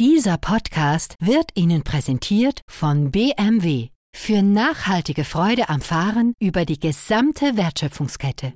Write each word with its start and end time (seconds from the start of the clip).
Dieser 0.00 0.38
Podcast 0.38 1.16
wird 1.18 1.50
Ihnen 1.54 1.82
präsentiert 1.82 2.60
von 2.68 3.10
BMW 3.10 3.88
für 4.14 4.42
nachhaltige 4.42 5.24
Freude 5.24 5.68
am 5.70 5.80
Fahren 5.80 6.34
über 6.38 6.64
die 6.64 6.78
gesamte 6.78 7.56
Wertschöpfungskette. 7.56 8.52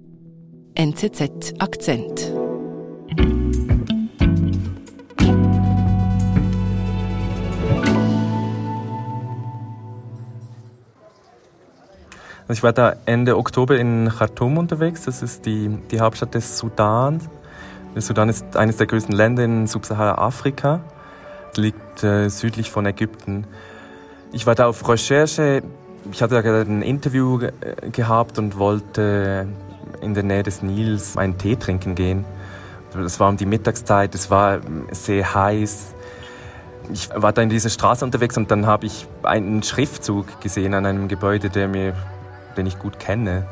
NZZ 0.76 1.54
Akzent. 1.58 2.32
Also 12.46 12.52
ich 12.52 12.62
war 12.62 12.72
da 12.72 12.94
Ende 13.04 13.36
Oktober 13.36 13.76
in 13.76 14.12
Khartoum 14.16 14.58
unterwegs. 14.58 15.06
Das 15.06 15.22
ist 15.22 15.44
die, 15.44 15.76
die 15.90 15.98
Hauptstadt 15.98 16.34
des 16.34 16.56
Sudan. 16.56 17.20
Der 17.96 18.02
Sudan 18.02 18.28
ist 18.28 18.56
eines 18.56 18.76
der 18.76 18.86
größten 18.86 19.12
Länder 19.16 19.42
in 19.44 19.66
Subsahara-Afrika. 19.66 20.84
Liegt 21.56 22.02
äh, 22.02 22.28
südlich 22.28 22.70
von 22.70 22.86
Ägypten. 22.86 23.46
Ich 24.32 24.46
war 24.46 24.54
da 24.54 24.66
auf 24.66 24.88
Recherche. 24.88 25.62
Ich 26.10 26.22
hatte 26.22 26.42
gerade 26.42 26.70
ein 26.70 26.82
Interview 26.82 27.38
ge 27.38 27.52
gehabt 27.92 28.38
und 28.38 28.58
wollte 28.58 29.46
in 30.00 30.14
der 30.14 30.22
Nähe 30.22 30.42
des 30.42 30.62
Nils 30.62 31.16
einen 31.16 31.38
Tee 31.38 31.56
trinken 31.56 31.94
gehen. 31.94 32.24
Das 32.92 33.20
war 33.20 33.28
um 33.28 33.36
die 33.36 33.46
Mittagszeit. 33.46 34.14
Es 34.14 34.30
war 34.30 34.60
sehr 34.90 35.34
heiß. 35.34 35.94
Ich 36.92 37.10
war 37.14 37.32
da 37.32 37.42
in 37.42 37.48
dieser 37.48 37.70
Straße 37.70 38.04
unterwegs 38.04 38.36
und 38.36 38.50
dann 38.50 38.66
habe 38.66 38.86
ich 38.86 39.06
einen 39.22 39.62
Schriftzug 39.62 40.40
gesehen 40.40 40.74
an 40.74 40.84
einem 40.84 41.08
Gebäude, 41.08 41.48
der 41.48 41.68
mir 41.68 41.94
den 42.56 42.66
ich 42.66 42.78
gut 42.78 42.98
kenne. 42.98 43.46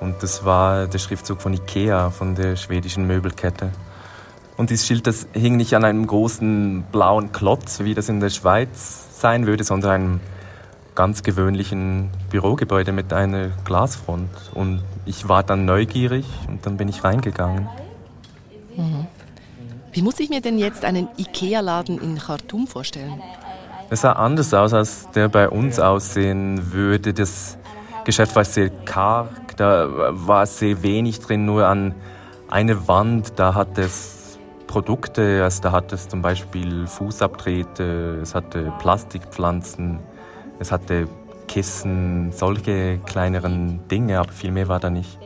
Und 0.00 0.22
das 0.22 0.44
war 0.44 0.86
der 0.86 0.98
Schriftzug 0.98 1.40
von 1.40 1.54
Ikea, 1.54 2.10
von 2.10 2.34
der 2.34 2.56
schwedischen 2.56 3.06
Möbelkette. 3.06 3.70
Und 4.56 4.70
dieses 4.70 4.86
Schild, 4.86 5.06
das 5.06 5.26
hing 5.32 5.56
nicht 5.56 5.74
an 5.74 5.84
einem 5.84 6.06
großen 6.06 6.84
blauen 6.92 7.32
Klotz, 7.32 7.80
wie 7.80 7.94
das 7.94 8.08
in 8.08 8.20
der 8.20 8.30
Schweiz 8.30 9.20
sein 9.20 9.46
würde, 9.46 9.64
sondern 9.64 9.90
einem 9.90 10.20
ganz 10.94 11.22
gewöhnlichen 11.24 12.10
Bürogebäude 12.30 12.92
mit 12.92 13.12
einer 13.12 13.48
Glasfront. 13.64 14.30
Und 14.54 14.82
ich 15.06 15.28
war 15.28 15.42
dann 15.42 15.64
neugierig 15.64 16.24
und 16.46 16.64
dann 16.66 16.76
bin 16.76 16.88
ich 16.88 17.02
reingegangen. 17.02 17.68
Mhm. 18.76 19.06
Wie 19.92 20.02
muss 20.02 20.18
ich 20.20 20.28
mir 20.28 20.40
denn 20.40 20.58
jetzt 20.58 20.84
einen 20.84 21.08
Ikea-Laden 21.18 22.00
in 22.00 22.18
Khartoum 22.18 22.66
vorstellen? 22.66 23.20
Es 23.90 24.00
sah 24.00 24.12
anders 24.12 24.52
aus, 24.54 24.72
als 24.72 25.08
der 25.10 25.28
bei 25.28 25.48
uns 25.48 25.78
aussehen 25.78 26.72
würde. 26.72 27.12
Das 27.12 27.58
Geschäft 28.04 28.34
war 28.34 28.44
sehr 28.44 28.70
karg, 28.70 29.56
da 29.56 29.88
war 30.10 30.46
sehr 30.46 30.82
wenig 30.82 31.20
drin, 31.20 31.44
nur 31.44 31.66
an 31.66 31.94
einer 32.48 32.88
Wand, 32.88 33.34
da 33.36 33.54
hat 33.54 33.78
es 33.78 34.13
Produkte, 34.74 35.44
also 35.44 35.62
da 35.62 35.70
hat 35.70 35.92
es 35.92 36.08
zum 36.08 36.20
Beispiel 36.20 36.88
Fußabtreter, 36.88 38.20
es 38.20 38.34
hatte 38.34 38.72
Plastikpflanzen, 38.80 40.00
es 40.58 40.72
hatte 40.72 41.06
Kissen, 41.46 42.32
solche 42.32 42.98
kleineren 43.06 43.86
Dinge, 43.86 44.18
aber 44.18 44.32
viel 44.32 44.50
mehr 44.50 44.66
war 44.66 44.80
da 44.80 44.90
nicht. 44.90 45.16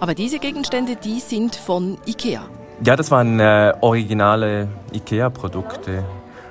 Aber 0.00 0.16
diese 0.16 0.40
Gegenstände, 0.40 0.96
die 0.96 1.20
sind 1.20 1.54
von 1.54 1.96
Ikea? 2.06 2.42
Ja, 2.84 2.96
das 2.96 3.12
waren 3.12 3.38
äh, 3.38 3.72
originale 3.82 4.66
Ikea-Produkte. 4.92 6.02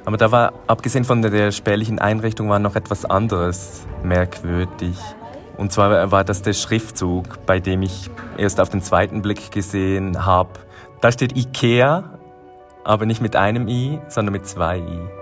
Aber 0.06 0.16
da 0.16 0.32
war, 0.32 0.54
abgesehen 0.68 1.04
von 1.04 1.22
der 1.22 1.52
spärlichen 1.52 2.00
Einrichtung, 2.00 2.48
war 2.48 2.60
noch 2.60 2.78
etwas 2.78 3.04
anderes 3.04 3.86
merkwürdig. 4.04 4.96
Und 5.58 5.74
zwar 5.74 6.14
war 6.14 6.24
das 6.24 6.42
der 6.42 6.54
Schriftzug, 6.54 7.46
bei 7.46 7.60
dem 7.60 7.82
ich 7.82 8.10
erst 8.38 8.62
auf 8.62 8.70
den 8.70 8.82
zweiten 8.82 9.22
Blick 9.22 9.52
gesehen 9.52 10.26
habe. 10.26 10.52
Da 11.02 11.12
steht 11.12 11.36
IKEA, 11.36 12.21
aber 12.84 13.06
nicht 13.06 13.22
mit 13.22 13.36
einem 13.36 13.68
I, 13.68 14.00
sondern 14.10 14.34
mit 14.34 14.48
zwei 14.48 14.80
I. 14.80 15.22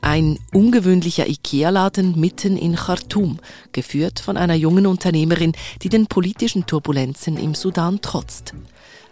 Ein 0.00 0.38
ungewöhnlicher 0.54 1.28
IKEA-Laden 1.28 2.18
mitten 2.18 2.56
in 2.56 2.76
Khartoum, 2.76 3.40
geführt 3.72 4.20
von 4.20 4.38
einer 4.38 4.54
jungen 4.54 4.86
Unternehmerin, 4.86 5.52
die 5.82 5.90
den 5.90 6.06
politischen 6.06 6.64
Turbulenzen 6.64 7.36
im 7.36 7.54
Sudan 7.54 8.00
trotzt. 8.00 8.54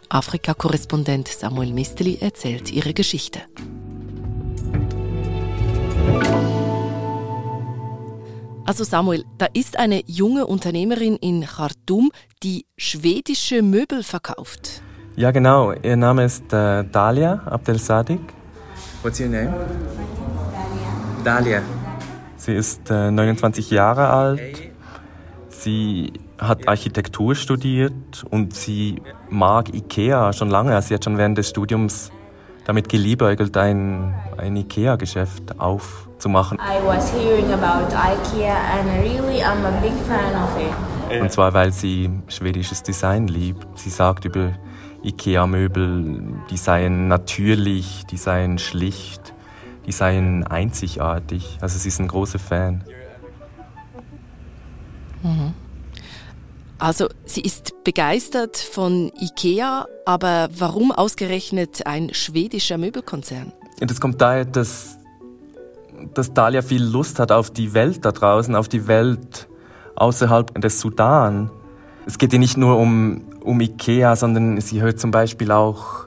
Afrika-Korrespondent 0.08 1.28
Samuel 1.28 1.72
Misteli 1.74 2.16
erzählt 2.20 2.72
ihre 2.72 2.94
Geschichte. 2.94 3.40
Also 8.66 8.82
Samuel, 8.82 9.24
da 9.38 9.46
ist 9.52 9.78
eine 9.78 10.02
junge 10.06 10.44
Unternehmerin 10.44 11.14
in 11.14 11.46
Khartoum, 11.46 12.10
die 12.42 12.66
schwedische 12.76 13.62
Möbel 13.62 14.02
verkauft. 14.02 14.82
Ja, 15.14 15.30
genau. 15.30 15.72
Ihr 15.72 15.96
Name 15.96 16.24
ist 16.24 16.52
äh, 16.52 16.82
Dalia 16.82 17.42
Abdel 17.46 17.78
Sadik. 17.78 18.20
What's 19.02 19.20
your 19.20 19.28
name? 19.28 19.54
Dalia. 21.22 21.62
Sie 22.36 22.54
ist 22.54 22.90
äh, 22.90 23.12
29 23.12 23.70
Jahre 23.70 24.10
alt. 24.10 24.60
Sie 25.48 26.12
hat 26.36 26.66
Architektur 26.66 27.36
studiert 27.36 28.24
und 28.28 28.52
sie 28.52 29.00
mag 29.30 29.72
Ikea 29.72 30.32
schon 30.32 30.50
lange. 30.50 30.82
Sie 30.82 30.92
hat 30.92 31.04
schon 31.04 31.18
während 31.18 31.38
des 31.38 31.48
Studiums 31.50 32.10
damit 32.64 32.88
geliebäugelt, 32.88 33.56
ein, 33.56 34.12
ein 34.36 34.56
Ikea-Geschäft 34.56 35.60
aufzumachen. 35.60 36.05
I 36.24 36.80
was 36.84 37.12
hearing 37.12 37.52
about 37.52 37.92
Ikea 37.92 38.54
and 38.54 39.02
really 39.02 39.42
I'm 39.42 39.64
a 39.64 39.80
big 39.82 39.92
fan 40.06 40.34
of 40.34 40.56
it. 40.60 41.20
Und 41.20 41.30
zwar, 41.30 41.52
weil 41.52 41.72
sie 41.72 42.10
schwedisches 42.28 42.82
Design 42.82 43.28
liebt. 43.28 43.66
Sie 43.78 43.90
sagt 43.90 44.24
über 44.24 44.52
Ikea-Möbel, 45.04 46.34
die 46.50 46.56
seien 46.56 47.06
natürlich, 47.08 48.04
die 48.06 48.16
seien 48.16 48.58
schlicht, 48.58 49.34
die 49.86 49.92
seien 49.92 50.44
einzigartig. 50.44 51.58
Also 51.60 51.78
sie 51.78 51.88
ist 51.88 52.00
ein 52.00 52.08
großer 52.08 52.38
Fan. 52.38 52.82
Mhm. 55.22 55.54
Also 56.78 57.08
sie 57.24 57.40
ist 57.40 57.84
begeistert 57.84 58.58
von 58.58 59.10
IKEA, 59.18 59.86
aber 60.04 60.48
warum 60.58 60.92
ausgerechnet 60.92 61.86
ein 61.86 62.12
schwedischer 62.12 62.76
Möbelkonzern? 62.76 63.52
Das 63.80 64.00
kommt 64.00 64.20
daher, 64.20 64.44
dass, 64.44 64.98
dass 66.14 66.34
Dalia 66.34 66.62
viel 66.62 66.82
Lust 66.82 67.18
hat 67.18 67.32
auf 67.32 67.50
die 67.50 67.74
Welt 67.74 68.04
da 68.04 68.12
draußen, 68.12 68.54
auf 68.54 68.68
die 68.68 68.86
Welt 68.86 69.48
außerhalb 69.96 70.60
des 70.60 70.80
Sudan. 70.80 71.50
Es 72.06 72.18
geht 72.18 72.32
ihr 72.32 72.38
nicht 72.38 72.56
nur 72.56 72.78
um, 72.78 73.24
um 73.42 73.60
Ikea, 73.60 74.16
sondern 74.16 74.60
sie 74.60 74.80
hört 74.80 75.00
zum 75.00 75.10
Beispiel 75.10 75.50
auch 75.50 76.06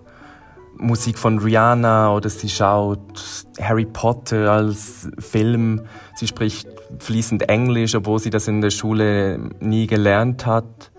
Musik 0.78 1.18
von 1.18 1.40
Rihanna 1.40 2.14
oder 2.14 2.30
sie 2.30 2.48
schaut 2.48 3.46
Harry 3.60 3.86
Potter 3.86 4.52
als 4.52 5.10
Film. 5.20 5.82
Sie 6.16 6.28
spricht 6.28 6.70
fließend 7.00 7.50
Englisch, 7.50 7.96
obwohl 7.96 8.20
sie 8.20 8.30
das 8.30 8.48
in 8.48 8.62
der 8.62 8.70
Schule 8.70 9.50
nie 9.60 9.88
gelernt 9.88 10.46
hat. 10.46 10.92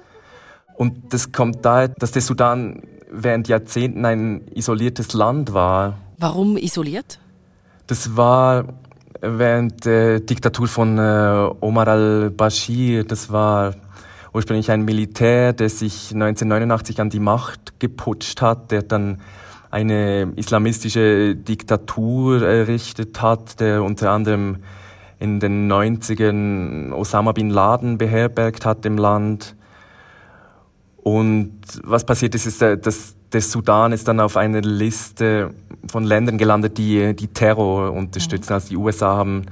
Und 0.77 1.12
das 1.12 1.33
kommt 1.33 1.65
daher, 1.65 1.89
dass 1.89 2.12
der 2.12 2.22
Sudan 2.22 2.83
während 3.11 3.49
Jahrzehnten 3.49 4.05
ein 4.05 4.47
isoliertes 4.55 5.12
Land 5.15 5.53
war. 5.53 5.99
Warum 6.19 6.57
isoliert? 6.57 7.19
Das 7.91 8.17
war 8.17 8.67
während 9.21 9.84
der 9.84 10.21
Diktatur 10.21 10.69
von 10.69 10.97
äh, 10.97 11.51
Omar 11.61 11.89
al-Bashir. 11.89 13.03
Das 13.03 13.33
war 13.33 13.75
ursprünglich 14.33 14.71
ein 14.71 14.84
Militär, 14.84 15.53
der 15.53 15.69
sich 15.69 16.12
1989 16.15 17.01
an 17.01 17.11
die 17.11 17.19
Macht 17.19 17.81
geputscht 17.81 18.43
hat, 18.43 18.71
der 18.71 18.83
dann 18.83 19.19
eine 19.73 20.33
islamistische 20.37 21.34
Diktatur 21.34 22.43
errichtet 22.43 23.21
hat, 23.21 23.59
der 23.59 23.83
unter 23.83 24.12
anderem 24.12 24.59
in 25.19 25.41
den 25.41 25.69
90ern 25.69 26.93
Osama 26.93 27.33
bin 27.33 27.51
Laden 27.51 27.99
beherbergt 27.99 28.67
hat 28.67 28.87
im 28.87 28.99
Land. 28.99 29.57
Und 31.03 31.61
was 31.83 32.05
passiert 32.05 32.34
ist, 32.34 32.47
ist, 32.47 32.61
dass 32.61 33.16
der 33.33 33.41
Sudan 33.41 33.92
ist 33.92 34.09
dann 34.09 34.21
auf 34.21 34.36
einer 34.36 34.60
Liste 34.60 35.54
von 35.91 36.04
Ländern 36.04 36.36
gelandet, 36.36 36.78
die, 36.78 37.15
die 37.15 37.28
Terror 37.28 37.92
unterstützen. 37.92 38.53
Also 38.53 38.69
die 38.69 38.77
USA 38.77 39.16
haben 39.16 39.47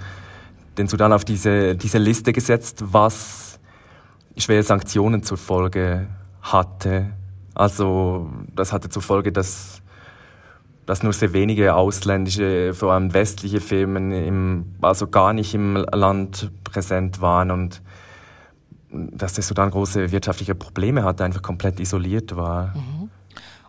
den 0.77 0.89
Sudan 0.89 1.13
auf 1.13 1.25
diese, 1.25 1.75
diese 1.77 1.99
Liste 1.99 2.33
gesetzt, 2.33 2.85
was 2.93 3.59
schwere 4.37 4.63
Sanktionen 4.63 5.23
zur 5.23 5.39
Folge 5.39 6.07
hatte. 6.43 7.11
Also 7.55 8.31
das 8.55 8.73
hatte 8.73 8.89
zur 8.89 9.03
Folge, 9.03 9.33
dass 9.33 9.83
dass 10.89 11.03
nur 11.03 11.13
sehr 11.13 11.35
wenige 11.35 11.75
ausländische, 11.75 12.73
vor 12.73 12.95
allem 12.95 13.13
westliche 13.13 13.61
Firmen 13.61 14.11
im, 14.11 14.65
also 14.81 15.07
gar 15.07 15.35
nicht 15.35 15.53
im 15.53 15.77
Land 15.77 16.51
präsent 16.65 17.21
waren 17.21 17.51
und 17.51 17.83
dass 18.91 19.35
der 19.35 19.45
Sudan 19.45 19.71
große 19.71 20.11
wirtschaftliche 20.11 20.55
Probleme 20.55 21.05
hatte, 21.05 21.25
einfach 21.25 21.43
komplett 21.43 21.81
isoliert 21.81 22.37
war. 22.37 22.75
Mhm. 22.75 23.11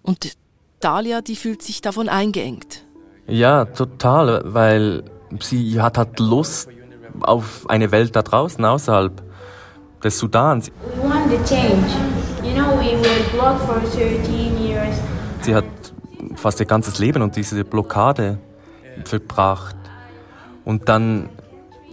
Und 0.02 0.38
Dalia, 0.80 1.22
die 1.22 1.36
fühlt 1.36 1.62
sich 1.62 1.82
davon 1.82 2.08
eingeengt. 2.08 2.86
Ja, 3.28 3.66
total, 3.66 4.42
weil 4.46 5.04
sie 5.40 5.82
hat 5.82 5.98
halt 5.98 6.20
Lust 6.20 6.70
auf 7.22 7.70
eine 7.70 7.92
Welt 7.92 8.16
da 8.16 8.22
draußen, 8.22 8.64
außerhalb 8.64 9.22
des 10.04 10.18
Sudans. 10.18 10.72
We 10.96 11.04
want 11.04 11.30
the 11.30 11.38
change. 11.46 11.86
You 12.44 12.54
know, 12.54 12.80
we 12.80 12.98
were 12.98 13.30
blocked 13.34 13.62
for 13.66 13.80
13 13.80 14.58
years 14.58 14.96
Sie 15.42 15.56
hat 15.56 15.66
fast 16.36 16.60
ihr 16.60 16.66
ganzes 16.66 17.00
Leben 17.00 17.22
und 17.22 17.36
diese 17.36 17.64
Blockade 17.64 18.40
verbracht. 19.06 19.76
Und 20.66 20.90
dann 20.90 21.30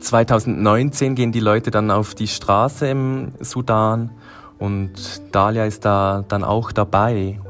2019 0.01 1.15
gehen 1.15 1.33
die 1.33 1.41
Leute 1.41 1.71
dann 1.71 1.91
auf 1.91 2.15
die 2.15 2.29
Straße 2.29 2.89
im 2.89 3.33
Sudan 3.41 4.11
und 4.59 4.93
Dalia 5.33 5.65
ist 5.65 5.85
da 5.85 6.25
dann 6.29 6.45
auch 6.45 6.73
dabei, 6.73 7.41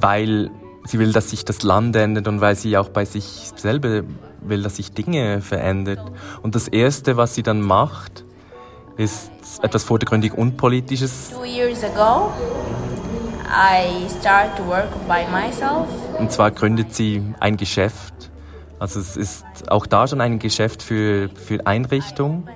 weil 0.00 0.50
sie 0.84 0.98
will, 0.98 1.12
dass 1.12 1.30
sich 1.30 1.44
das 1.44 1.62
Land 1.62 1.96
ändert 1.96 2.28
und 2.28 2.40
weil 2.40 2.56
sie 2.56 2.76
auch 2.76 2.88
bei 2.88 3.04
sich 3.04 3.50
selber 3.56 4.02
will, 4.40 4.62
dass 4.62 4.76
sich 4.76 4.92
Dinge 4.92 5.40
verändert. 5.40 6.00
Und 6.42 6.54
das 6.54 6.68
Erste, 6.68 7.16
was 7.16 7.34
sie 7.34 7.42
dann 7.42 7.60
macht, 7.60 8.24
ist 8.96 9.30
etwas 9.62 9.84
vordergründig 9.84 10.32
Unpolitisches. 10.34 11.30
Two 11.30 11.44
years 11.44 11.84
ago, 11.84 12.32
I 13.48 14.08
start 14.20 14.56
to 14.56 14.66
work 14.66 14.90
by 15.06 15.24
myself. 15.30 15.88
Und 16.18 16.32
zwar 16.32 16.50
gründet 16.50 16.94
sie 16.94 17.22
ein 17.40 17.56
Geschäft. 17.56 18.30
Also 18.78 19.00
es 19.00 19.16
ist 19.16 19.44
auch 19.68 19.86
da 19.86 20.06
schon 20.06 20.20
ein 20.20 20.38
Geschäft 20.38 20.82
für, 20.82 21.30
für 21.30 21.66
Einrichtung. 21.66 22.46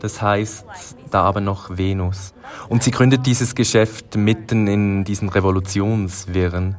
Das 0.00 0.20
heißt 0.22 0.66
da 1.10 1.22
aber 1.22 1.40
noch 1.40 1.76
Venus. 1.76 2.34
Und 2.68 2.82
sie 2.82 2.90
gründet 2.90 3.26
dieses 3.26 3.54
Geschäft 3.54 4.16
mitten 4.16 4.66
in 4.66 5.04
diesen 5.04 5.28
Revolutionswirren. 5.28 6.76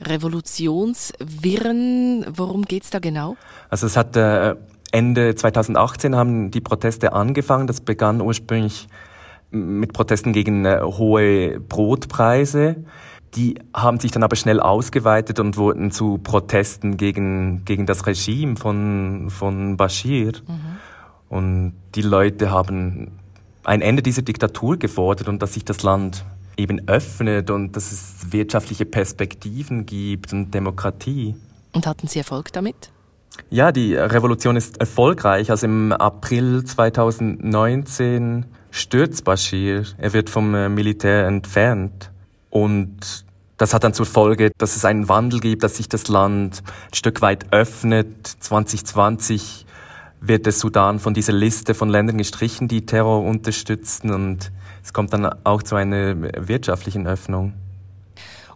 Revolutionswirren, 0.00 2.26
worum 2.34 2.62
geht's 2.62 2.90
da 2.90 2.98
genau? 2.98 3.36
Also 3.70 3.86
es 3.86 3.96
hat 3.96 4.16
äh, 4.16 4.56
Ende 4.92 5.34
2018 5.34 6.16
haben 6.16 6.50
die 6.50 6.60
Proteste 6.60 7.12
angefangen. 7.12 7.66
Das 7.66 7.80
begann 7.80 8.20
ursprünglich 8.20 8.88
mit 9.50 9.92
Protesten 9.92 10.32
gegen 10.32 10.64
äh, 10.64 10.80
hohe 10.82 11.60
Brotpreise. 11.60 12.76
Die 13.36 13.58
haben 13.74 14.00
sich 14.00 14.10
dann 14.10 14.22
aber 14.22 14.36
schnell 14.36 14.60
ausgeweitet 14.60 15.38
und 15.40 15.56
wurden 15.56 15.90
zu 15.90 16.18
Protesten 16.18 16.96
gegen, 16.96 17.64
gegen 17.64 17.86
das 17.86 18.06
Regime 18.06 18.56
von, 18.56 19.28
von 19.28 19.76
Bashir. 19.76 20.32
Mhm. 20.46 20.78
Und 21.28 21.74
die 21.94 22.02
Leute 22.02 22.50
haben 22.50 23.18
ein 23.64 23.82
Ende 23.82 24.02
dieser 24.02 24.22
Diktatur 24.22 24.78
gefordert 24.78 25.28
und 25.28 25.42
dass 25.42 25.54
sich 25.54 25.64
das 25.64 25.82
Land 25.82 26.24
eben 26.56 26.88
öffnet 26.88 27.50
und 27.50 27.76
dass 27.76 27.92
es 27.92 28.32
wirtschaftliche 28.32 28.86
Perspektiven 28.86 29.84
gibt 29.84 30.32
und 30.32 30.52
Demokratie. 30.52 31.34
Und 31.72 31.86
hatten 31.86 32.06
Sie 32.06 32.18
Erfolg 32.18 32.52
damit? 32.52 32.90
Ja, 33.50 33.70
die 33.70 33.94
Revolution 33.94 34.56
ist 34.56 34.78
erfolgreich. 34.80 35.50
Also 35.50 35.66
im 35.66 35.92
April 35.92 36.64
2019 36.64 38.46
stürzt 38.70 39.24
Bashir. 39.24 39.84
Er 39.98 40.12
wird 40.14 40.30
vom 40.30 40.52
Militär 40.74 41.26
entfernt. 41.26 42.10
Und 42.48 43.25
das 43.56 43.72
hat 43.72 43.84
dann 43.84 43.94
zur 43.94 44.06
Folge, 44.06 44.50
dass 44.58 44.76
es 44.76 44.84
einen 44.84 45.08
Wandel 45.08 45.40
gibt, 45.40 45.62
dass 45.62 45.76
sich 45.76 45.88
das 45.88 46.08
Land 46.08 46.62
ein 46.90 46.94
Stück 46.94 47.22
weit 47.22 47.52
öffnet. 47.52 48.26
2020 48.40 49.66
wird 50.20 50.46
der 50.46 50.52
Sudan 50.52 50.98
von 50.98 51.14
dieser 51.14 51.32
Liste 51.32 51.74
von 51.74 51.88
Ländern 51.88 52.18
gestrichen, 52.18 52.68
die 52.68 52.84
Terror 52.84 53.22
unterstützen. 53.22 54.10
Und 54.10 54.52
es 54.82 54.92
kommt 54.92 55.12
dann 55.12 55.26
auch 55.44 55.62
zu 55.62 55.76
einer 55.76 56.14
wirtschaftlichen 56.48 57.06
Öffnung. 57.06 57.54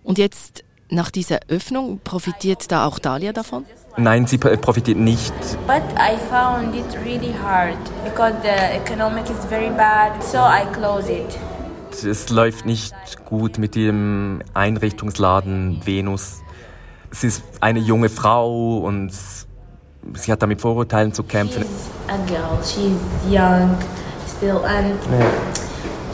Und 0.02 0.18
jetzt 0.18 0.64
nach 0.90 1.10
dieser 1.10 1.40
Öffnung 1.48 2.00
profitiert 2.02 2.70
da 2.70 2.84
auch 2.86 2.98
Dalia 2.98 3.32
davon? 3.32 3.64
Nein, 3.96 4.26
sie 4.26 4.38
profitiert 4.38 4.98
nicht. 4.98 5.32
But 5.66 5.82
I 5.96 6.16
found 6.30 6.74
it 6.74 6.96
really 7.04 7.32
hard 7.32 7.78
because 8.04 8.34
the 8.42 8.48
economic 8.48 9.24
is 9.24 9.44
very 9.48 9.70
bad, 9.70 10.22
so 10.22 10.38
I 10.38 10.64
close 10.72 11.10
it. 11.10 11.38
Es 11.92 12.30
läuft 12.30 12.66
nicht 12.66 12.94
gut 13.26 13.58
mit 13.58 13.74
dem 13.74 14.42
Einrichtungsladen 14.54 15.80
Venus. 15.84 16.40
Sie 17.10 17.26
ist 17.26 17.42
eine 17.60 17.80
junge 17.80 18.08
Frau 18.08 18.78
und 18.78 19.12
sie 20.14 20.32
hat 20.32 20.42
damit 20.42 20.60
Vorurteilen 20.60 21.12
zu 21.12 21.22
kämpfen. 21.22 21.62
She's 21.62 21.90
a 22.08 22.16
girl, 22.26 22.58
she's 22.62 23.00
young 23.28 23.76
still 24.26 24.64
and 24.64 24.94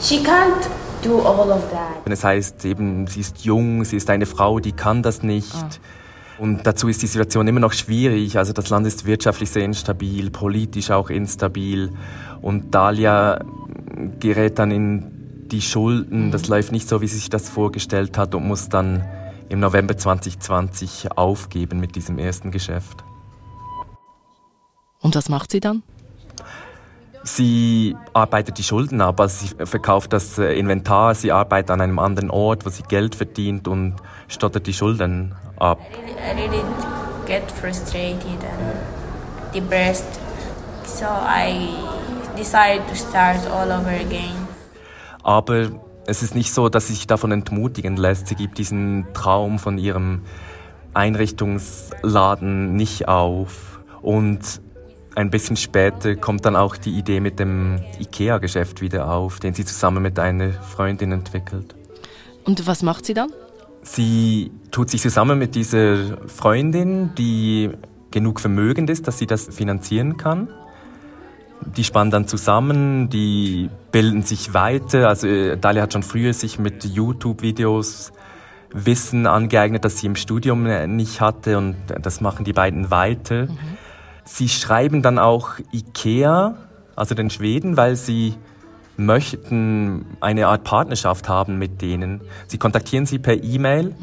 she 0.01 0.23
can't 0.23 0.67
do 1.03 1.19
all 1.21 1.51
of 1.51 1.69
that. 1.71 2.11
Es 2.11 2.23
heißt 2.23 2.65
eben, 2.65 3.07
sie 3.07 3.21
ist 3.21 3.45
jung, 3.45 3.85
sie 3.85 3.97
ist 3.97 4.09
eine 4.09 4.25
Frau, 4.25 4.59
die 4.59 4.73
kann 4.73 5.03
das 5.03 5.23
nicht. 5.23 5.79
Und 6.37 6.67
dazu 6.67 6.87
ist 6.87 7.01
die 7.01 7.07
Situation 7.07 7.47
immer 7.47 7.59
noch 7.59 7.73
schwierig. 7.73 8.37
Also 8.37 8.53
das 8.53 8.69
Land 8.69 8.85
ist 8.85 9.05
wirtschaftlich 9.05 9.49
sehr 9.49 9.63
instabil, 9.63 10.29
politisch 10.29 10.91
auch 10.91 11.09
instabil. 11.09 11.91
Und 12.41 12.75
Dalia 12.75 13.39
gerät 14.19 14.59
dann 14.59 14.71
in 14.71 15.16
die 15.51 15.61
Schulden. 15.61 16.31
Das 16.31 16.47
läuft 16.47 16.71
nicht 16.71 16.87
so, 16.87 17.01
wie 17.01 17.07
sie 17.07 17.17
sich 17.17 17.29
das 17.29 17.49
vorgestellt 17.49 18.17
hat 18.17 18.35
und 18.35 18.47
muss 18.47 18.69
dann 18.69 19.05
im 19.49 19.59
November 19.59 19.97
2020 19.97 21.11
aufgeben 21.17 21.79
mit 21.79 21.95
diesem 21.95 22.19
ersten 22.19 22.51
Geschäft. 22.51 23.03
Und 24.99 25.15
was 25.15 25.29
macht 25.29 25.51
sie 25.51 25.59
dann? 25.59 25.83
Sie 27.23 27.95
arbeitet 28.13 28.57
die 28.57 28.63
Schulden 28.63 29.01
ab, 29.01 29.19
also 29.19 29.45
sie 29.45 29.65
verkauft 29.65 30.13
das 30.13 30.37
äh, 30.37 30.53
Inventar, 30.53 31.13
sie 31.13 31.31
arbeitet 31.31 31.71
an 31.71 31.81
einem 31.81 31.99
anderen 31.99 32.29
Ort, 32.31 32.65
wo 32.65 32.69
sie 32.69 32.83
Geld 32.83 33.15
verdient 33.15 33.67
und 33.67 33.95
stottert 34.29 34.65
die 34.65 34.73
Schulden 34.73 35.35
ab. 35.57 35.79
I 35.81 36.31
really, 36.35 36.47
I 36.47 36.49
really 36.49 36.63
get 37.25 37.51
frustrated 37.51 38.23
and 38.23 39.53
depressed, 39.53 40.21
so 40.85 41.05
I 41.05 41.69
decided 42.37 42.87
to 42.87 42.95
start 42.95 43.45
all 43.47 43.71
over 43.71 43.89
again. 43.89 44.46
Aber 45.27 45.71
es 46.05 46.23
ist 46.23 46.35
nicht 46.35 46.53
so, 46.53 46.69
dass 46.69 46.87
sie 46.87 46.93
sich 46.93 47.05
davon 47.05 47.33
entmutigen 47.33 47.97
lässt. 47.97 48.27
Sie 48.27 48.35
gibt 48.35 48.57
diesen 48.57 49.07
Traum 49.13 49.59
von 49.59 49.77
ihrem 49.77 50.21
Einrichtungsladen 50.93 52.77
nicht 52.77 53.09
auf. 53.09 53.81
Und 54.01 54.61
ein 55.15 55.29
bisschen 55.29 55.57
später 55.57 56.15
kommt 56.15 56.45
dann 56.45 56.55
auch 56.55 56.77
die 56.77 56.91
Idee 56.91 57.19
mit 57.19 57.39
dem 57.39 57.81
IKEA-Geschäft 57.99 58.79
wieder 58.79 59.11
auf, 59.11 59.41
den 59.41 59.53
sie 59.53 59.65
zusammen 59.65 60.01
mit 60.01 60.17
einer 60.17 60.53
Freundin 60.53 61.11
entwickelt. 61.11 61.75
Und 62.45 62.65
was 62.65 62.81
macht 62.81 63.05
sie 63.05 63.13
dann? 63.13 63.33
Sie 63.81 64.51
tut 64.71 64.89
sich 64.89 65.01
zusammen 65.01 65.37
mit 65.37 65.55
dieser 65.55 66.25
Freundin, 66.27 67.13
die 67.15 67.71
genug 68.11 68.39
vermögend 68.39 68.89
ist, 68.89 69.09
dass 69.09 69.17
sie 69.17 69.27
das 69.27 69.53
finanzieren 69.53 70.15
kann. 70.15 70.47
Die 71.75 71.83
spannen 71.83 72.11
dann 72.11 72.27
zusammen, 72.27 73.09
die 73.09 73.69
bilden 73.91 74.23
sich 74.23 74.53
weiter. 74.53 75.07
Also 75.07 75.27
äh, 75.27 75.57
Dalia 75.57 75.83
hat 75.83 75.93
schon 75.93 76.03
früher 76.03 76.33
sich 76.33 76.59
mit 76.59 76.85
YouTube-Videos 76.85 78.13
Wissen 78.73 79.27
angeeignet, 79.27 79.85
das 79.85 79.97
sie 79.99 80.07
im 80.07 80.15
Studium 80.15 80.65
äh, 80.65 80.87
nicht 80.87 81.21
hatte 81.21 81.57
und 81.57 81.75
das 82.01 82.21
machen 82.21 82.45
die 82.45 82.53
beiden 82.53 82.91
weiter. 82.91 83.47
Sie 84.23 84.49
schreiben 84.49 85.01
dann 85.01 85.19
auch 85.19 85.51
Ikea, 85.71 86.55
also 86.95 87.15
den 87.15 87.29
Schweden, 87.29 87.77
weil 87.77 87.95
sie 87.95 88.35
möchten 88.97 90.05
eine 90.19 90.47
Art 90.47 90.63
Partnerschaft 90.63 91.29
haben 91.29 91.57
mit 91.57 91.81
denen. 91.81 92.21
Sie 92.47 92.57
kontaktieren 92.57 93.05
sie 93.05 93.19
per 93.19 93.41
E-Mail, 93.41 93.95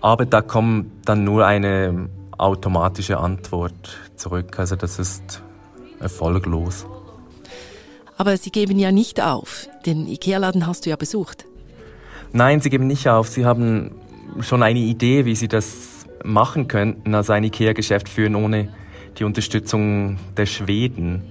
aber 0.00 0.26
da 0.26 0.42
kommt 0.42 1.08
dann 1.08 1.24
nur 1.24 1.46
eine 1.46 2.08
automatische 2.36 3.18
Antwort 3.18 3.98
zurück. 4.14 4.58
Also 4.58 4.76
das 4.76 4.98
ist 4.98 5.42
erfolglos. 6.00 6.86
Aber 8.16 8.36
sie 8.36 8.50
geben 8.50 8.78
ja 8.78 8.90
nicht 8.90 9.22
auf. 9.22 9.68
Den 9.86 10.08
Ikea-Laden 10.08 10.66
hast 10.66 10.86
du 10.86 10.90
ja 10.90 10.96
besucht. 10.96 11.44
Nein, 12.32 12.60
sie 12.60 12.70
geben 12.70 12.86
nicht 12.86 13.08
auf. 13.08 13.28
Sie 13.28 13.44
haben 13.44 13.92
schon 14.40 14.62
eine 14.62 14.80
Idee, 14.80 15.24
wie 15.24 15.36
sie 15.36 15.48
das 15.48 16.06
machen 16.24 16.68
könnten, 16.68 17.14
also 17.14 17.32
ein 17.32 17.44
Ikea-Geschäft 17.44 18.08
führen 18.08 18.34
ohne 18.34 18.68
die 19.18 19.24
Unterstützung 19.24 20.18
der 20.36 20.46
Schweden. 20.46 21.22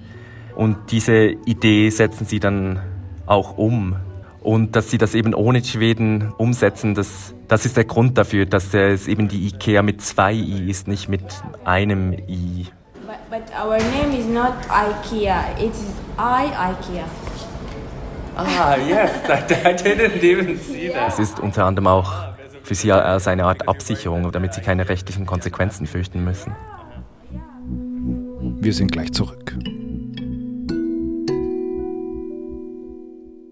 Und 0.56 0.76
diese 0.90 1.28
Idee 1.46 1.90
setzen 1.90 2.26
sie 2.26 2.40
dann 2.40 2.80
auch 3.26 3.58
um. 3.58 3.96
Und 4.40 4.76
dass 4.76 4.90
sie 4.90 4.98
das 4.98 5.14
eben 5.14 5.34
ohne 5.34 5.62
Schweden 5.62 6.32
umsetzen, 6.38 6.94
das, 6.94 7.34
das 7.48 7.66
ist 7.66 7.76
der 7.76 7.84
Grund 7.84 8.16
dafür, 8.16 8.46
dass 8.46 8.72
es 8.72 9.08
eben 9.08 9.28
die 9.28 9.46
Ikea 9.46 9.82
mit 9.82 10.00
zwei 10.00 10.32
I 10.32 10.70
ist, 10.70 10.88
nicht 10.88 11.08
mit 11.08 11.22
einem 11.64 12.12
I. 12.12 12.66
But, 13.08 13.30
but 13.30 13.50
our 13.54 13.78
name 13.78 14.10
is 14.12 14.26
not 14.26 14.52
IKEA, 14.68 15.58
it's 15.58 15.82
I 16.18 16.74
IKEA. 16.74 17.08
Ah, 18.36 18.76
yes, 18.76 19.10
I 19.64 19.72
didn't 19.72 20.22
even 20.22 20.58
see 20.58 20.90
that. 20.90 21.14
Es 21.14 21.18
ist 21.18 21.40
unter 21.40 21.64
anderem 21.64 21.86
auch 21.86 22.12
für 22.62 22.74
sie 22.74 22.92
als 22.92 23.26
eine 23.26 23.46
Art 23.46 23.66
Absicherung, 23.66 24.30
damit 24.30 24.52
sie 24.52 24.60
keine 24.60 24.90
rechtlichen 24.90 25.24
Konsequenzen 25.24 25.86
fürchten 25.86 26.22
müssen. 26.22 26.54
Wir 28.60 28.74
sind 28.74 28.92
gleich 28.92 29.10
zurück. 29.14 29.56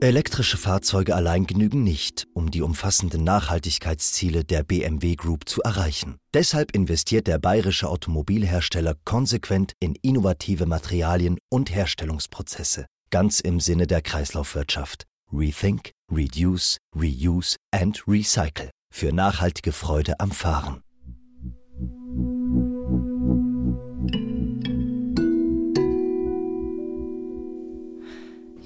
Elektrische 0.03 0.59
Fahrzeuge 0.59 1.15
allein 1.15 1.47
genügen 1.47 1.83
nicht, 1.83 2.27
um 2.35 2.51
die 2.51 2.61
umfassenden 2.61 3.25
Nachhaltigkeitsziele 3.25 4.45
der 4.45 4.63
BMW 4.63 5.15
Group 5.15 5.49
zu 5.49 5.63
erreichen. 5.63 6.19
Deshalb 6.35 6.73
investiert 6.73 7.27
der 7.27 7.39
bayerische 7.39 7.89
Automobilhersteller 7.89 8.95
konsequent 9.07 9.73
in 9.81 9.95
innovative 10.03 10.67
Materialien 10.67 11.39
und 11.49 11.75
Herstellungsprozesse, 11.75 12.85
ganz 13.09 13.41
im 13.41 13.59
Sinne 13.59 13.87
der 13.87 14.03
Kreislaufwirtschaft. 14.03 15.07
Rethink, 15.33 15.93
Reduce, 16.13 16.77
Reuse 16.95 17.57
and 17.71 18.03
Recycle 18.07 18.71
für 18.93 19.15
nachhaltige 19.15 19.73
Freude 19.73 20.21
am 20.21 20.31
Fahren. 20.31 20.83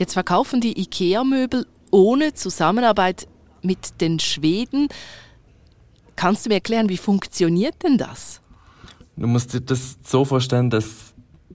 Jetzt 0.01 0.15
verkaufen 0.15 0.63
die 0.63 0.81
IKEA-Möbel 0.81 1.67
ohne 1.91 2.33
Zusammenarbeit 2.33 3.29
mit 3.61 4.01
den 4.01 4.19
Schweden. 4.19 4.89
Kannst 6.17 6.47
du 6.47 6.49
mir 6.49 6.55
erklären, 6.55 6.89
wie 6.89 6.97
funktioniert 6.97 7.83
denn 7.83 7.99
das? 7.99 8.41
Du 9.19 9.27
musst 9.27 9.53
dir 9.53 9.61
das 9.61 9.99
so 10.03 10.25
vorstellen, 10.25 10.71
dass 10.71 11.13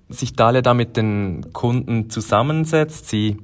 sich 0.09 0.33
Dalia 0.33 0.61
da 0.61 0.75
mit 0.75 0.95
den 0.95 1.53
Kunden 1.53 2.11
zusammensetzt. 2.11 3.09
Sie 3.09 3.37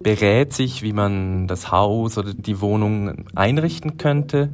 berät 0.00 0.52
sich, 0.52 0.82
wie 0.82 0.92
man 0.92 1.46
das 1.46 1.70
Haus 1.70 2.18
oder 2.18 2.34
die 2.34 2.60
Wohnung 2.60 3.26
einrichten 3.36 3.98
könnte. 3.98 4.50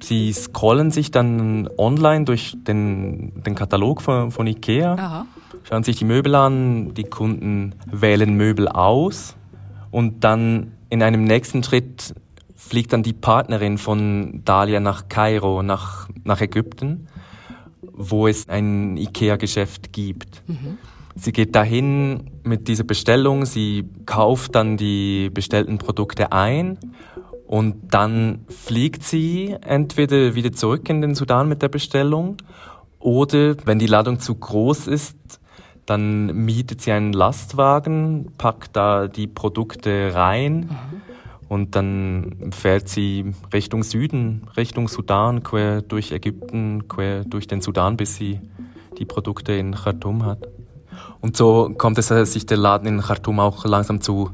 Sie 0.00 0.32
scrollen 0.32 0.90
sich 0.90 1.10
dann 1.10 1.68
online 1.76 2.24
durch 2.24 2.56
den, 2.66 3.42
den 3.42 3.54
Katalog 3.54 4.00
von, 4.00 4.30
von 4.30 4.46
IKEA, 4.46 4.94
Aha. 4.94 5.26
Schauen 5.68 5.82
sich 5.82 5.96
die 5.96 6.04
Möbel 6.04 6.34
an, 6.34 6.94
die 6.94 7.04
Kunden 7.04 7.74
wählen 7.90 8.36
Möbel 8.36 8.68
aus 8.68 9.36
und 9.90 10.22
dann 10.22 10.72
in 10.90 11.02
einem 11.02 11.24
nächsten 11.24 11.62
Schritt 11.64 12.14
fliegt 12.54 12.92
dann 12.92 13.02
die 13.02 13.12
Partnerin 13.12 13.78
von 13.78 14.42
Dalia 14.44 14.80
nach 14.80 15.08
Kairo, 15.08 15.62
nach, 15.62 16.08
nach 16.24 16.40
Ägypten, 16.40 17.08
wo 17.82 18.28
es 18.28 18.48
ein 18.48 18.96
IKEA-Geschäft 18.96 19.92
gibt. 19.92 20.42
Mhm. 20.46 20.78
Sie 21.16 21.32
geht 21.32 21.54
dahin 21.54 22.30
mit 22.44 22.68
dieser 22.68 22.84
Bestellung, 22.84 23.46
sie 23.46 23.88
kauft 24.04 24.54
dann 24.54 24.76
die 24.76 25.30
bestellten 25.30 25.78
Produkte 25.78 26.30
ein 26.30 26.78
und 27.46 27.92
dann 27.92 28.44
fliegt 28.48 29.02
sie 29.02 29.56
entweder 29.62 30.34
wieder 30.34 30.52
zurück 30.52 30.88
in 30.88 31.00
den 31.00 31.14
Sudan 31.14 31.48
mit 31.48 31.62
der 31.62 31.68
Bestellung 31.68 32.36
oder 32.98 33.56
wenn 33.64 33.78
die 33.78 33.86
Ladung 33.86 34.20
zu 34.20 34.34
groß 34.34 34.88
ist, 34.88 35.35
dann 35.86 36.44
mietet 36.44 36.82
sie 36.82 36.92
einen 36.92 37.12
Lastwagen, 37.12 38.32
packt 38.38 38.76
da 38.76 39.08
die 39.08 39.26
Produkte 39.26 40.12
rein 40.14 40.56
mhm. 40.56 40.68
und 41.48 41.76
dann 41.76 42.50
fährt 42.52 42.88
sie 42.88 43.32
Richtung 43.52 43.84
Süden, 43.84 44.48
Richtung 44.56 44.88
Sudan, 44.88 45.42
quer 45.42 45.82
durch 45.82 46.12
Ägypten, 46.12 46.88
quer 46.88 47.24
durch 47.24 47.46
den 47.46 47.60
Sudan, 47.60 47.96
bis 47.96 48.16
sie 48.16 48.40
die 48.98 49.04
Produkte 49.04 49.52
in 49.52 49.74
Khartoum 49.74 50.24
hat. 50.24 50.48
Und 51.20 51.36
so 51.36 51.72
kommt 51.76 51.98
es, 51.98 52.08
dass 52.08 52.32
sich 52.32 52.46
der 52.46 52.56
Laden 52.56 52.88
in 52.88 53.00
Khartoum 53.00 53.40
auch 53.40 53.64
langsam 53.64 54.00
zu, 54.00 54.30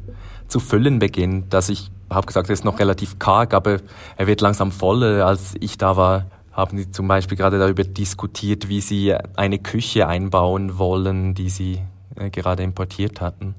zu 0.49 0.61
füllen 0.61 0.99
beginnt. 0.99 1.53
Dass 1.53 1.69
ich 1.69 1.91
habe 2.11 2.27
gesagt, 2.27 2.49
er 2.49 2.55
ist 2.55 2.65
noch 2.65 2.79
relativ 2.79 3.19
karg, 3.19 3.55
aber 3.55 3.79
er 4.17 4.27
wird 4.27 4.41
langsam 4.41 4.73
voller. 4.73 5.27
Als 5.27 5.55
ich 5.61 5.79
da 5.79 5.97
war, 5.97 6.27
haben 6.53 6.79
sie 6.79 6.91
zum 6.91 7.09
Beispiel 7.09 7.37
gerade 7.37 7.59
darüber 7.59 7.85
diskutiert, 7.85 8.69
wie 8.69 8.81
sie 8.81 9.15
eine 9.37 9.59
Küche 9.59 10.07
einbauen 10.07 10.79
wollen, 10.79 11.35
die 11.35 11.49
sie 11.49 11.81
äh, 12.17 12.31
gerade 12.31 12.63
importiert 12.63 13.21
hatten. 13.21 13.55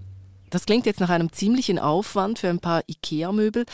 Das 0.50 0.66
klingt 0.66 0.86
jetzt 0.86 1.00
nach 1.00 1.10
einem 1.10 1.32
ziemlichen 1.32 1.80
Aufwand 1.80 2.40
für 2.40 2.50
ein 2.50 2.60
paar 2.60 2.84
IKEA-Möbel. 2.88 3.66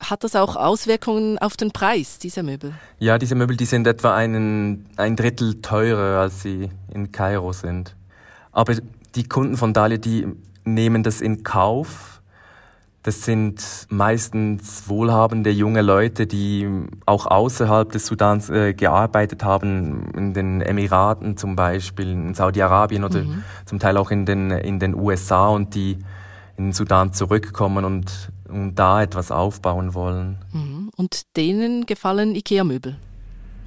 Hat 0.00 0.24
das 0.24 0.36
auch 0.36 0.56
Auswirkungen 0.56 1.38
auf 1.38 1.56
den 1.56 1.72
Preis 1.72 2.18
dieser 2.18 2.42
Möbel? 2.42 2.72
Ja, 2.98 3.18
diese 3.18 3.34
Möbel, 3.34 3.56
die 3.56 3.64
sind 3.64 3.86
etwa 3.86 4.14
einen, 4.14 4.86
ein 4.96 5.16
Drittel 5.16 5.60
teurer, 5.60 6.20
als 6.20 6.42
sie 6.42 6.70
in 6.94 7.12
Kairo 7.12 7.52
sind. 7.52 7.96
Aber 8.52 8.74
die 9.14 9.24
Kunden 9.24 9.56
von 9.56 9.74
Dalia, 9.74 9.98
die 9.98 10.26
nehmen 10.64 11.02
das 11.02 11.20
in 11.20 11.42
Kauf. 11.42 12.17
Das 13.08 13.22
sind 13.22 13.86
meistens 13.88 14.86
wohlhabende 14.86 15.48
junge 15.48 15.80
Leute, 15.80 16.26
die 16.26 16.68
auch 17.06 17.24
außerhalb 17.24 17.90
des 17.90 18.04
Sudans 18.04 18.50
äh, 18.50 18.74
gearbeitet 18.74 19.44
haben, 19.44 20.10
in 20.14 20.34
den 20.34 20.60
Emiraten 20.60 21.38
zum 21.38 21.56
Beispiel, 21.56 22.10
in 22.10 22.34
Saudi-Arabien 22.34 23.04
oder 23.04 23.22
mhm. 23.22 23.44
zum 23.64 23.78
Teil 23.78 23.96
auch 23.96 24.10
in 24.10 24.26
den, 24.26 24.50
in 24.50 24.78
den 24.78 24.94
USA 24.94 25.48
und 25.48 25.74
die 25.74 25.96
in 26.58 26.64
den 26.64 26.72
Sudan 26.74 27.14
zurückkommen 27.14 27.86
und, 27.86 28.30
und 28.46 28.74
da 28.74 29.02
etwas 29.02 29.30
aufbauen 29.30 29.94
wollen. 29.94 30.36
Mhm. 30.52 30.90
Und 30.94 31.34
denen 31.38 31.86
gefallen 31.86 32.34
IKEA-Möbel? 32.34 32.98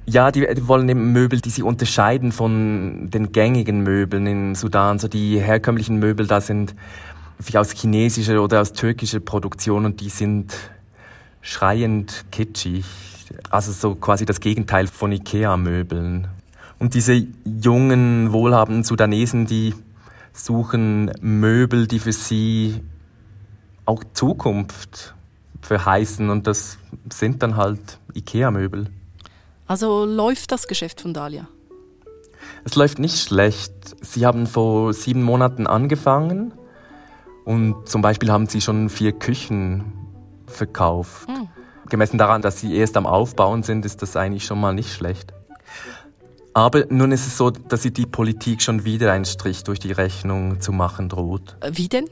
Ja, 0.06 0.30
die, 0.30 0.46
die, 0.54 0.68
wollen 0.68 0.88
eben 0.88 1.12
Möbel, 1.12 1.40
die 1.40 1.50
sie 1.50 1.64
unterscheiden 1.64 2.30
von 2.30 3.08
den 3.10 3.32
gängigen 3.32 3.82
Möbeln 3.82 4.26
in 4.28 4.54
Sudan. 4.54 5.00
So 5.00 5.08
die 5.08 5.40
herkömmlichen 5.40 5.98
Möbel, 5.98 6.28
da 6.28 6.40
sind 6.40 6.76
aus 7.54 7.72
chinesischer 7.72 8.42
oder 8.42 8.60
aus 8.60 8.72
türkischer 8.72 9.20
Produktion 9.20 9.84
und 9.84 10.00
die 10.00 10.08
sind 10.08 10.54
schreiend 11.40 12.24
kitschig. 12.30 12.84
Also 13.50 13.72
so 13.72 13.94
quasi 13.94 14.24
das 14.24 14.40
Gegenteil 14.40 14.86
von 14.86 15.12
Ikea-Möbeln. 15.12 16.28
Und 16.78 16.94
diese 16.94 17.26
jungen, 17.44 18.32
wohlhabenden 18.32 18.84
Sudanesen, 18.84 19.46
die 19.46 19.74
suchen 20.32 21.12
Möbel, 21.20 21.86
die 21.86 21.98
für 21.98 22.12
sie 22.12 22.80
auch 23.84 24.02
Zukunft 24.14 25.14
verheißen 25.60 26.30
und 26.30 26.46
das 26.46 26.78
sind 27.12 27.42
dann 27.42 27.56
halt 27.56 27.98
Ikea-Möbel. 28.14 28.86
Also 29.66 30.04
läuft 30.04 30.52
das 30.52 30.66
Geschäft 30.66 31.00
von 31.00 31.14
Dalia? 31.14 31.48
Es 32.64 32.74
läuft 32.74 32.98
nicht 32.98 33.18
schlecht. 33.18 33.72
Sie 34.00 34.26
haben 34.26 34.46
vor 34.46 34.92
sieben 34.92 35.22
Monaten 35.22 35.66
angefangen 35.66 36.52
und 37.44 37.88
zum 37.88 38.02
Beispiel 38.02 38.30
haben 38.30 38.46
sie 38.46 38.60
schon 38.60 38.88
vier 38.88 39.12
Küchen 39.12 39.92
verkauft. 40.46 41.28
Hm. 41.28 41.48
Gemessen 41.88 42.18
daran, 42.18 42.42
dass 42.42 42.60
sie 42.60 42.74
erst 42.74 42.96
am 42.96 43.06
Aufbauen 43.06 43.62
sind, 43.62 43.84
ist 43.84 44.02
das 44.02 44.16
eigentlich 44.16 44.44
schon 44.44 44.60
mal 44.60 44.72
nicht 44.72 44.92
schlecht. 44.92 45.32
Aber 46.54 46.84
nun 46.90 47.12
ist 47.12 47.26
es 47.26 47.36
so, 47.36 47.50
dass 47.50 47.82
sie 47.82 47.92
die 47.92 48.06
Politik 48.06 48.62
schon 48.62 48.84
wieder 48.84 49.12
einen 49.12 49.24
Strich 49.24 49.64
durch 49.64 49.78
die 49.78 49.92
Rechnung 49.92 50.60
zu 50.60 50.72
machen 50.72 51.08
droht. 51.08 51.56
Äh, 51.60 51.72
wie 51.74 51.88
denn? 51.88 52.08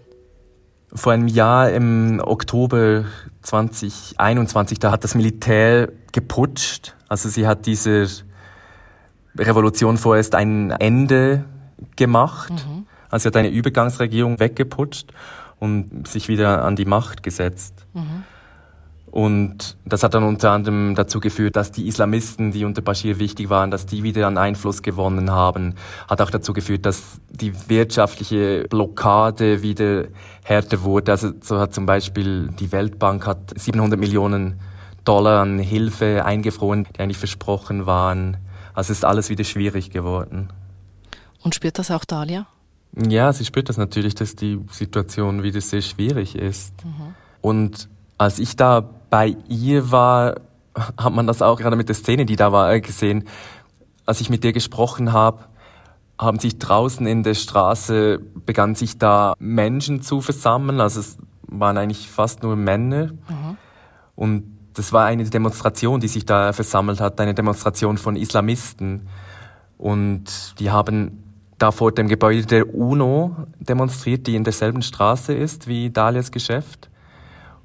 Vor 0.93 1.13
einem 1.13 1.29
Jahr 1.29 1.71
im 1.71 2.21
Oktober 2.25 3.05
2021, 3.43 4.79
da 4.79 4.91
hat 4.91 5.05
das 5.05 5.15
Militär 5.15 5.91
geputscht 6.13 6.95
also 7.11 7.29
sie 7.29 7.45
hat 7.45 7.67
dieser 7.67 8.07
Revolution 9.37 9.99
vorerst 9.99 10.37
ein 10.37 10.71
Ende 10.71 11.45
gemacht. 11.97 12.53
Mhm. 12.53 12.80
Also 13.11 13.25
sie 13.25 13.29
hat 13.29 13.37
eine 13.37 13.49
Übergangsregierung 13.49 14.41
weggeputscht 14.41 15.13
und 15.59 16.09
sich 16.09 16.29
wieder 16.29 16.65
an 16.65 16.77
die 16.77 16.87
Macht 16.87 17.23
gesetzt. 17.23 17.87
Mhm. 17.93 18.25
Und 19.11 19.77
das 19.85 20.05
hat 20.05 20.15
dann 20.15 20.23
unter 20.23 20.53
anderem 20.53 20.95
dazu 20.95 21.19
geführt, 21.19 21.57
dass 21.57 21.73
die 21.73 21.89
Islamisten, 21.89 22.53
die 22.53 22.65
unter 22.65 22.81
Bashir 22.81 23.19
wichtig 23.19 23.51
waren, 23.51 23.73
dass 23.73 23.85
die 23.85 24.05
wieder 24.05 24.29
an 24.29 24.39
Einfluss 24.39 24.83
gewonnen 24.83 25.33
haben. 25.33 25.75
Hat 26.09 26.21
auch 26.21 26.31
dazu 26.31 26.53
geführt, 26.53 26.87
dass 26.87 27.21
die 27.29 27.53
wirtschaftliche 27.69 28.67
Blockade 28.71 29.63
wieder 29.63 30.05
härter 30.45 30.83
wurde. 30.83 31.11
Also 31.11 31.33
so 31.41 31.59
hat 31.59 31.75
zum 31.75 31.87
Beispiel 31.87 32.51
die 32.61 32.71
Weltbank 32.71 33.27
hat 33.27 33.59
700 33.59 33.99
Millionen 33.99 34.61
Dollar 35.05 35.43
an 35.43 35.59
Hilfe 35.59 36.25
eingefroren, 36.25 36.87
die 36.97 37.01
eigentlich 37.01 37.19
versprochen 37.19 37.87
waren. 37.87 38.37
Also 38.75 38.93
ist 38.93 39.05
alles 39.05 39.29
wieder 39.29 39.43
schwierig 39.43 39.91
geworden. 39.91 40.51
Und 41.43 41.57
spürt 41.57 41.81
das 41.81 41.91
auch 41.91 42.05
Dalia? 42.05 42.47
Ja, 42.97 43.33
sie 43.33 43.45
spürt 43.45 43.69
das 43.69 43.77
natürlich, 43.77 44.15
dass 44.15 44.35
die 44.35 44.61
Situation 44.71 45.43
wieder 45.43 45.61
sehr 45.61 45.83
schwierig 45.83 46.35
ist. 46.37 46.75
Mhm. 46.85 47.15
Und 47.41 47.89
als 48.19 48.39
ich 48.39 48.57
da 48.57 48.81
bei 49.11 49.37
ihr 49.49 49.91
war, 49.91 50.41
hat 50.75 51.13
man 51.13 51.27
das 51.27 51.43
auch 51.43 51.59
gerade 51.59 51.77
mit 51.77 51.89
der 51.89 51.95
Szene, 51.95 52.27
die 52.27 52.37
da 52.37 52.53
war, 52.53 52.79
gesehen. 52.81 53.25
Als 54.07 54.21
ich 54.21 54.31
mit 54.31 54.45
ihr 54.45 54.53
gesprochen 54.53 55.13
habe, 55.13 55.45
haben 56.19 56.39
sich 56.39 56.59
draußen 56.59 57.07
in 57.07 57.23
der 57.23 57.35
Straße, 57.35 58.19
begannen 58.19 58.75
sich 58.75 58.99
da 58.99 59.35
Menschen 59.39 60.03
zu 60.03 60.21
versammeln. 60.21 60.81
Also 60.81 61.01
es 61.01 61.17
waren 61.47 61.79
eigentlich 61.79 62.11
fast 62.11 62.43
nur 62.43 62.57
Männer. 62.57 63.07
Mhm. 63.07 63.57
Und 64.17 64.59
das 64.75 64.93
war 64.93 65.07
eine 65.07 65.25
Demonstration, 65.25 66.01
die 66.01 66.09
sich 66.09 66.27
da 66.27 66.53
versammelt 66.53 67.01
hat, 67.01 67.21
eine 67.21 67.35
Demonstration 67.35 67.99
von 67.99 68.17
Islamisten. 68.17 69.09
Und 69.79 70.55
die 70.59 70.71
haben 70.71 71.30
da 71.61 71.71
vor 71.73 71.93
dem 71.93 72.09
Gebäude 72.09 72.47
der 72.47 72.75
UNO 72.75 73.37
demonstriert, 73.61 74.27
die 74.27 74.35
in 74.35 74.45
derselben 74.45 74.83
Straße 74.83 75.35
ist 75.35 75.69
wie 75.69 75.91
Dalias 75.91 76.33
Geschäft. 76.33 76.89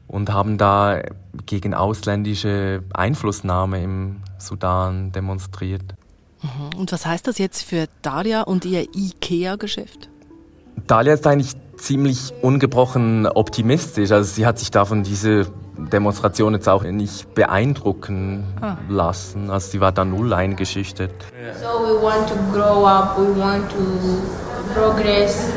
Und 0.08 0.32
haben 0.32 0.60
da 0.60 1.02
gegen 1.48 1.74
ausländische 1.74 2.84
Einflussnahme 2.94 3.82
im 3.82 4.18
Sudan 4.38 5.12
demonstriert. 5.12 5.96
Mhm. 6.44 6.80
Und 6.80 6.92
was 6.92 7.08
heißt 7.08 7.26
das 7.26 7.40
jetzt 7.40 7.64
für 7.64 7.88
Dalia 8.04 8.44
und 8.44 8.66
ihr 8.66 8.84
IKEA-Geschäft? 8.94 10.10
Dalia 10.86 11.14
ist 11.14 11.26
eigentlich 11.26 11.54
ziemlich 11.78 12.34
ungebrochen 12.42 13.26
optimistisch. 13.26 14.12
Also 14.12 14.32
sie 14.32 14.46
hat 14.46 14.60
sich 14.60 14.70
da 14.70 14.86
von 14.86 15.04
dieser 15.04 15.46
Demonstration 15.78 16.54
jetzt 16.54 16.70
auch 16.70 16.84
nicht 16.84 17.34
beeindrucken 17.34 18.46
ah. 18.62 18.78
lassen. 18.90 19.50
Also 19.50 19.72
sie 19.72 19.82
war 19.82 19.92
da 19.92 20.06
null 20.06 20.34
eingeschüchtert. 20.34 21.14
So 21.62 21.68
we 21.68 22.02
want 22.02 22.28
to 22.28 22.36
grow 22.54 22.86
up, 22.86 23.18
we 23.18 23.40
want 23.40 23.70
to 23.70 24.74
progress. 24.74 25.50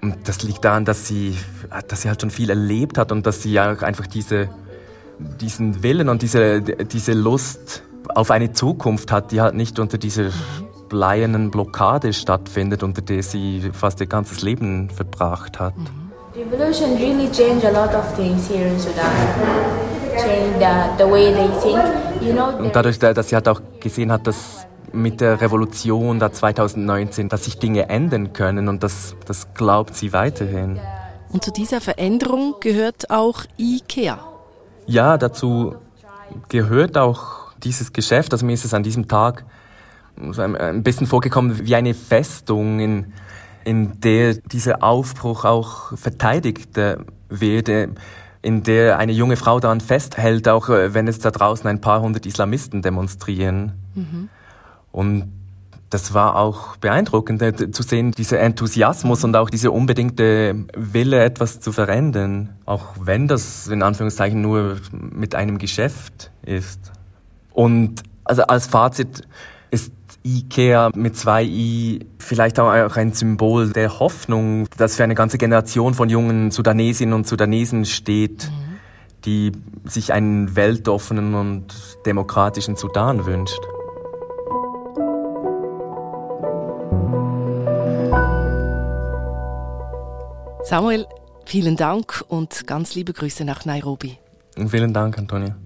Und 0.00 0.28
das 0.28 0.42
liegt 0.42 0.64
daran, 0.64 0.84
dass 0.84 1.06
sie, 1.06 1.36
dass 1.88 2.02
sie 2.02 2.08
halt 2.08 2.20
schon 2.20 2.30
viel 2.30 2.50
erlebt 2.50 2.98
hat 2.98 3.12
und 3.12 3.24
dass 3.24 3.42
sie 3.42 3.52
ja 3.52 3.70
einfach 3.70 4.06
diese, 4.06 4.48
diesen 5.40 5.82
Willen 5.82 6.08
und 6.08 6.22
diese, 6.22 6.60
diese 6.60 7.12
Lust 7.12 7.84
auf 8.14 8.30
eine 8.30 8.52
Zukunft 8.52 9.12
hat, 9.12 9.30
die 9.30 9.40
halt 9.40 9.54
nicht 9.54 9.78
unter 9.78 9.98
dieser 9.98 10.30
bleiernen 10.88 11.50
Blockade 11.50 12.12
stattfindet, 12.12 12.82
unter 12.82 13.00
der 13.00 13.22
sie 13.22 13.70
fast 13.72 14.00
ihr 14.00 14.06
ganzes 14.06 14.42
Leben 14.42 14.90
verbracht 14.90 15.60
hat. 15.60 15.76
Mhm. 15.78 16.11
Revolution 16.34 16.96
really 16.96 17.30
changed 17.30 17.62
a 17.66 17.70
lot 17.70 17.94
of 17.94 18.16
things 18.16 18.48
here 18.48 18.66
in 18.66 18.78
Sudan. 18.78 19.04
Changed 20.16 20.58
the, 20.58 21.04
the 21.04 21.06
way 21.06 21.30
they 21.30 21.48
think. 21.60 21.78
You 22.22 22.32
know, 22.32 22.56
Und 22.56 22.74
dadurch, 22.74 22.98
dass 22.98 23.28
sie 23.28 23.34
halt 23.34 23.48
auch 23.48 23.60
gesehen 23.80 24.10
hat, 24.10 24.26
dass 24.26 24.66
mit 24.92 25.20
der 25.20 25.42
Revolution 25.42 26.18
da 26.18 26.32
2019, 26.32 27.28
dass 27.28 27.44
sich 27.44 27.58
Dinge 27.58 27.90
ändern 27.90 28.32
können 28.32 28.68
und 28.68 28.82
das, 28.82 29.14
das 29.26 29.52
glaubt 29.52 29.94
sie 29.94 30.14
weiterhin. 30.14 30.80
Und 31.30 31.44
zu 31.44 31.50
dieser 31.50 31.82
Veränderung 31.82 32.54
gehört 32.60 33.10
auch 33.10 33.44
IKEA. 33.58 34.18
Ja, 34.86 35.18
dazu 35.18 35.76
gehört 36.48 36.96
auch 36.96 37.52
dieses 37.62 37.92
Geschäft. 37.92 38.32
Also 38.32 38.46
mir 38.46 38.54
ist 38.54 38.64
es 38.64 38.72
an 38.72 38.82
diesem 38.82 39.06
Tag 39.06 39.44
ein 40.16 40.82
bisschen 40.82 41.06
vorgekommen 41.06 41.66
wie 41.66 41.74
eine 41.74 41.92
Festung, 41.92 42.80
in, 42.80 43.12
in 43.64 44.00
der 44.00 44.34
dieser 44.34 44.82
Aufbruch 44.82 45.44
auch 45.44 45.96
verteidigt 45.96 46.76
wird, 47.28 47.68
in 48.42 48.62
der 48.64 48.98
eine 48.98 49.12
junge 49.12 49.36
Frau 49.36 49.60
daran 49.60 49.80
festhält, 49.80 50.48
auch 50.48 50.68
wenn 50.68 51.08
es 51.08 51.18
da 51.20 51.30
draußen 51.30 51.68
ein 51.68 51.80
paar 51.80 52.00
hundert 52.02 52.26
Islamisten 52.26 52.82
demonstrieren. 52.82 53.72
Mhm. 53.94 54.28
Und 54.90 55.32
das 55.92 56.14
war 56.14 56.36
auch 56.36 56.76
beeindruckend 56.76 57.42
äh, 57.42 57.70
zu 57.70 57.82
sehen, 57.82 58.12
dieser 58.12 58.40
Enthusiasmus 58.40 59.24
und 59.24 59.36
auch 59.36 59.50
dieser 59.50 59.72
unbedingte 59.72 60.64
Wille, 60.74 61.22
etwas 61.22 61.60
zu 61.60 61.70
verändern, 61.70 62.50
auch 62.64 62.94
wenn 63.00 63.28
das 63.28 63.68
in 63.68 63.82
Anführungszeichen 63.82 64.40
nur 64.40 64.78
mit 64.92 65.34
einem 65.34 65.58
Geschäft 65.58 66.30
ist. 66.42 66.92
Und 67.52 68.02
also 68.24 68.42
als 68.44 68.66
Fazit 68.66 69.22
IKEA 70.24 70.90
mit 70.94 71.16
zwei 71.16 71.44
I 71.44 72.00
vielleicht 72.18 72.60
auch 72.60 72.96
ein 72.96 73.12
Symbol 73.12 73.72
der 73.72 73.98
Hoffnung, 73.98 74.66
das 74.76 74.96
für 74.96 75.04
eine 75.04 75.14
ganze 75.14 75.38
Generation 75.38 75.94
von 75.94 76.08
jungen 76.08 76.50
Sudanesinnen 76.50 77.14
und 77.14 77.26
Sudanesen 77.26 77.84
steht, 77.84 78.50
mhm. 78.50 78.78
die 79.24 79.52
sich 79.84 80.12
einen 80.12 80.54
weltoffenen 80.54 81.34
und 81.34 81.74
demokratischen 82.06 82.76
Sudan 82.76 83.26
wünscht. 83.26 83.60
Samuel, 90.64 91.06
vielen 91.44 91.76
Dank 91.76 92.24
und 92.28 92.66
ganz 92.66 92.94
liebe 92.94 93.12
Grüße 93.12 93.44
nach 93.44 93.64
Nairobi. 93.64 94.18
Vielen 94.68 94.94
Dank, 94.94 95.18
Antonia. 95.18 95.56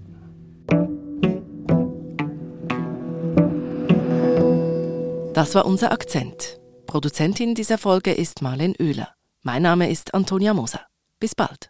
Das 5.37 5.53
war 5.53 5.67
unser 5.67 5.91
Akzent. 5.91 6.59
Produzentin 6.87 7.53
dieser 7.53 7.77
Folge 7.77 8.11
ist 8.11 8.41
Marlen 8.41 8.73
Oehler. 8.79 9.13
Mein 9.43 9.61
Name 9.61 9.87
ist 9.87 10.15
Antonia 10.15 10.55
Moser. 10.55 10.81
Bis 11.19 11.35
bald. 11.35 11.69